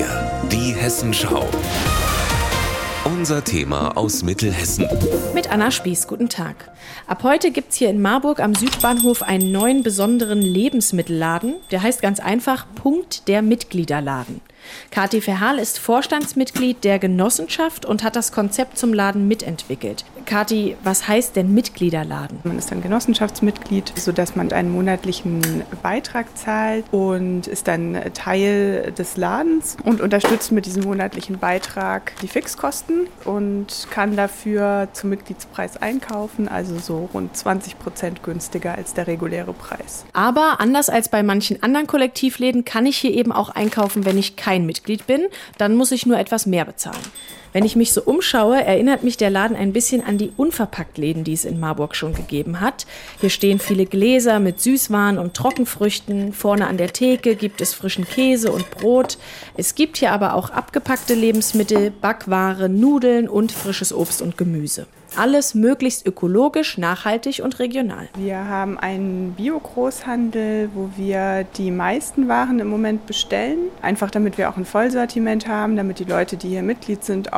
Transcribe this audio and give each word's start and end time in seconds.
4. 0.00 0.48
Die 0.50 0.74
Hessenschau. 0.74 1.46
Unser 3.04 3.44
Thema 3.44 3.98
aus 3.98 4.22
Mittelhessen. 4.22 4.88
Mit 5.34 5.52
Anna 5.52 5.70
Spieß, 5.70 6.06
guten 6.06 6.30
Tag. 6.30 6.70
Ab 7.06 7.22
heute 7.22 7.50
gibt 7.50 7.72
es 7.72 7.76
hier 7.76 7.90
in 7.90 8.00
Marburg 8.00 8.40
am 8.40 8.54
Südbahnhof 8.54 9.22
einen 9.22 9.52
neuen 9.52 9.82
besonderen 9.82 10.40
Lebensmittelladen. 10.40 11.56
Der 11.70 11.82
heißt 11.82 12.00
ganz 12.00 12.18
einfach 12.18 12.64
Punkt 12.76 13.28
der 13.28 13.42
Mitgliederladen. 13.42 14.40
Kathi 14.90 15.20
Verhaal 15.20 15.58
ist 15.58 15.78
Vorstandsmitglied 15.78 16.84
der 16.84 16.98
Genossenschaft 16.98 17.86
und 17.86 18.02
hat 18.02 18.16
das 18.16 18.32
Konzept 18.32 18.78
zum 18.78 18.92
Laden 18.92 19.28
mitentwickelt. 19.28 20.04
Kathi, 20.26 20.76
was 20.84 21.08
heißt 21.08 21.36
denn 21.36 21.54
Mitgliederladen? 21.54 22.38
Man 22.44 22.58
ist 22.58 22.72
ein 22.72 22.82
Genossenschaftsmitglied, 22.82 23.92
sodass 23.96 24.36
man 24.36 24.52
einen 24.52 24.70
monatlichen 24.70 25.64
Beitrag 25.82 26.36
zahlt 26.36 26.84
und 26.92 27.46
ist 27.46 27.68
dann 27.68 27.98
Teil 28.14 28.92
des 28.96 29.16
Ladens 29.16 29.76
und 29.84 30.00
unterstützt 30.00 30.52
mit 30.52 30.66
diesem 30.66 30.84
monatlichen 30.84 31.38
Beitrag 31.38 32.12
die 32.22 32.28
Fixkosten 32.28 33.06
und 33.24 33.88
kann 33.90 34.16
dafür 34.16 34.88
zum 34.92 35.10
Mitgliedspreis 35.10 35.76
einkaufen, 35.76 36.48
also 36.48 36.78
so 36.78 37.08
rund 37.12 37.36
20 37.36 37.78
Prozent 37.78 38.22
günstiger 38.22 38.74
als 38.74 38.94
der 38.94 39.06
reguläre 39.06 39.52
Preis. 39.52 40.04
Aber 40.12 40.60
anders 40.60 40.88
als 40.88 41.08
bei 41.08 41.22
manchen 41.22 41.62
anderen 41.62 41.86
Kollektivläden 41.86 42.64
kann 42.64 42.86
ich 42.86 42.98
hier 42.98 43.12
eben 43.12 43.32
auch 43.32 43.50
einkaufen, 43.50 44.04
wenn 44.04 44.18
ich 44.18 44.36
kein 44.36 44.49
Mitglied 44.58 45.06
bin. 45.06 45.28
Dann 45.58 45.74
muss 45.74 45.92
ich 45.92 46.06
nur 46.06 46.18
etwas 46.18 46.46
mehr 46.46 46.64
bezahlen. 46.64 47.04
Wenn 47.52 47.64
ich 47.64 47.74
mich 47.74 47.92
so 47.92 48.02
umschaue, 48.02 48.62
erinnert 48.62 49.02
mich 49.02 49.16
der 49.16 49.30
Laden 49.30 49.56
ein 49.56 49.72
bisschen 49.72 50.04
an 50.04 50.18
die 50.18 50.32
Unverpacktläden, 50.36 51.24
die 51.24 51.32
es 51.32 51.44
in 51.44 51.58
Marburg 51.58 51.96
schon 51.96 52.14
gegeben 52.14 52.60
hat. 52.60 52.86
Hier 53.20 53.30
stehen 53.30 53.58
viele 53.58 53.86
Gläser 53.86 54.38
mit 54.38 54.60
Süßwaren 54.60 55.18
und 55.18 55.34
Trockenfrüchten. 55.34 56.32
Vorne 56.32 56.68
an 56.68 56.76
der 56.76 56.92
Theke 56.92 57.34
gibt 57.34 57.60
es 57.60 57.74
frischen 57.74 58.04
Käse 58.04 58.52
und 58.52 58.70
Brot. 58.70 59.18
Es 59.56 59.74
gibt 59.74 59.96
hier 59.96 60.12
aber 60.12 60.34
auch 60.34 60.50
abgepackte 60.50 61.14
Lebensmittel, 61.14 61.90
Backware, 61.90 62.68
Nudeln 62.68 63.28
und 63.28 63.50
frisches 63.50 63.92
Obst 63.92 64.22
und 64.22 64.38
Gemüse. 64.38 64.86
Alles 65.16 65.54
möglichst 65.54 66.06
ökologisch, 66.06 66.78
nachhaltig 66.78 67.42
und 67.42 67.58
regional. 67.58 68.08
Wir 68.16 68.46
haben 68.48 68.78
einen 68.78 69.32
Bio-Großhandel, 69.32 70.70
wo 70.72 70.90
wir 70.96 71.44
die 71.56 71.72
meisten 71.72 72.28
Waren 72.28 72.60
im 72.60 72.68
Moment 72.68 73.06
bestellen. 73.06 73.58
Einfach 73.82 74.10
damit 74.10 74.38
wir 74.38 74.48
auch 74.48 74.56
ein 74.56 74.64
Vollsortiment 74.64 75.48
haben, 75.48 75.76
damit 75.76 75.98
die 75.98 76.04
Leute, 76.04 76.36
die 76.36 76.50
hier 76.50 76.62
Mitglied 76.62 77.02
sind, 77.02 77.32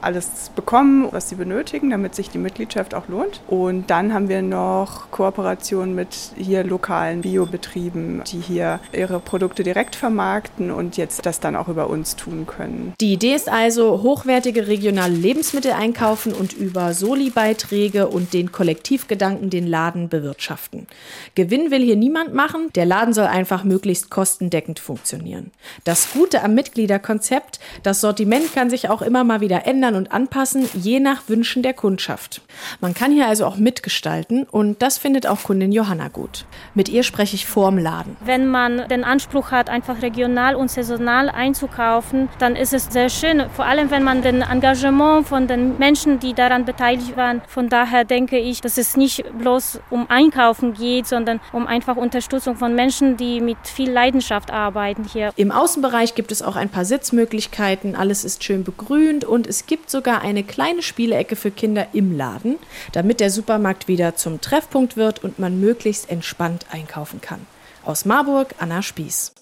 alles 0.00 0.50
bekommen, 0.56 1.08
was 1.10 1.28
sie 1.28 1.34
benötigen, 1.34 1.90
damit 1.90 2.14
sich 2.14 2.30
die 2.30 2.38
Mitgliedschaft 2.38 2.94
auch 2.94 3.08
lohnt. 3.08 3.42
Und 3.46 3.90
dann 3.90 4.14
haben 4.14 4.28
wir 4.28 4.40
noch 4.40 5.10
Kooperationen 5.10 5.94
mit 5.94 6.32
hier 6.36 6.64
lokalen 6.64 7.20
Biobetrieben, 7.20 8.22
die 8.26 8.40
hier 8.40 8.80
ihre 8.92 9.20
Produkte 9.20 9.62
direkt 9.62 9.94
vermarkten 9.94 10.70
und 10.70 10.96
jetzt 10.96 11.26
das 11.26 11.40
dann 11.40 11.54
auch 11.54 11.68
über 11.68 11.90
uns 11.90 12.16
tun 12.16 12.46
können. 12.46 12.94
Die 13.00 13.12
Idee 13.12 13.34
ist 13.34 13.50
also, 13.50 14.02
hochwertige 14.02 14.68
regionale 14.68 15.14
Lebensmittel 15.14 15.72
einkaufen 15.72 16.32
und 16.32 16.54
über 16.54 16.94
so 16.94 17.10
Soli-Beiträge 17.10 18.06
und 18.06 18.34
den 18.34 18.52
Kollektivgedanken 18.52 19.50
den 19.50 19.66
Laden 19.66 20.08
bewirtschaften. 20.08 20.86
Gewinn 21.34 21.72
will 21.72 21.82
hier 21.82 21.96
niemand 21.96 22.34
machen, 22.34 22.68
der 22.76 22.86
Laden 22.86 23.12
soll 23.12 23.24
einfach 23.24 23.64
möglichst 23.64 24.10
kostendeckend 24.10 24.78
funktionieren. 24.78 25.50
Das 25.82 26.12
Gute 26.12 26.44
am 26.44 26.54
Mitgliederkonzept, 26.54 27.58
das 27.82 28.00
Sortiment 28.00 28.54
kann 28.54 28.70
sich 28.70 28.88
auch 28.90 29.02
immer 29.02 29.24
mal 29.24 29.39
wieder 29.40 29.66
ändern 29.66 29.94
und 29.94 30.12
anpassen, 30.12 30.68
je 30.74 31.00
nach 31.00 31.28
Wünschen 31.28 31.62
der 31.62 31.74
Kundschaft. 31.74 32.42
Man 32.80 32.94
kann 32.94 33.12
hier 33.12 33.26
also 33.26 33.46
auch 33.46 33.56
mitgestalten 33.56 34.44
und 34.44 34.82
das 34.82 34.98
findet 34.98 35.26
auch 35.26 35.42
Kundin 35.44 35.72
Johanna 35.72 36.08
gut. 36.08 36.44
Mit 36.74 36.88
ihr 36.88 37.02
spreche 37.02 37.34
ich 37.34 37.46
vorm 37.46 37.78
Laden. 37.78 38.16
Wenn 38.24 38.46
man 38.46 38.88
den 38.88 39.04
Anspruch 39.04 39.50
hat, 39.50 39.70
einfach 39.70 40.02
regional 40.02 40.54
und 40.54 40.70
saisonal 40.70 41.28
einzukaufen, 41.28 42.28
dann 42.38 42.56
ist 42.56 42.74
es 42.74 42.86
sehr 42.86 43.08
schön, 43.08 43.44
vor 43.54 43.64
allem 43.64 43.90
wenn 43.90 44.02
man 44.02 44.22
den 44.22 44.42
Engagement 44.42 45.26
von 45.26 45.46
den 45.46 45.78
Menschen, 45.78 46.18
die 46.20 46.34
daran 46.34 46.64
beteiligt 46.64 46.80
beteiligt 46.80 47.16
waren. 47.16 47.42
Von 47.46 47.68
daher 47.68 48.04
denke 48.04 48.38
ich, 48.38 48.60
dass 48.60 48.78
es 48.78 48.96
nicht 48.96 49.24
bloß 49.38 49.80
um 49.90 50.08
Einkaufen 50.08 50.74
geht, 50.74 51.06
sondern 51.06 51.40
um 51.52 51.66
einfach 51.66 51.96
Unterstützung 51.96 52.56
von 52.56 52.74
Menschen, 52.74 53.16
die 53.16 53.40
mit 53.40 53.58
viel 53.64 53.90
Leidenschaft 53.90 54.50
arbeiten 54.50 55.04
hier. 55.04 55.32
Im 55.36 55.50
Außenbereich 55.50 56.14
gibt 56.14 56.32
es 56.32 56.42
auch 56.42 56.56
ein 56.56 56.68
paar 56.68 56.84
Sitzmöglichkeiten, 56.84 57.94
alles 57.94 58.24
ist 58.24 58.44
schön 58.44 58.64
begrünt 58.64 59.24
und 59.30 59.46
es 59.46 59.66
gibt 59.66 59.90
sogar 59.90 60.20
eine 60.20 60.42
kleine 60.42 60.82
Spielecke 60.82 61.36
für 61.36 61.50
Kinder 61.50 61.88
im 61.92 62.16
Laden, 62.16 62.58
damit 62.92 63.20
der 63.20 63.30
Supermarkt 63.30 63.88
wieder 63.88 64.16
zum 64.16 64.40
Treffpunkt 64.40 64.96
wird 64.96 65.24
und 65.24 65.38
man 65.38 65.60
möglichst 65.60 66.10
entspannt 66.10 66.66
einkaufen 66.70 67.20
kann. 67.20 67.46
Aus 67.84 68.04
Marburg, 68.04 68.54
Anna 68.58 68.82
Spieß. 68.82 69.32